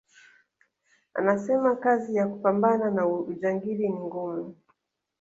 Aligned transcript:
Anasema 1.13 1.75
kazi 1.75 2.15
ya 2.15 2.27
kupambana 2.27 2.91
na 2.91 3.07
ujangili 3.07 3.89
ni 3.89 3.99
ngumu 3.99 4.55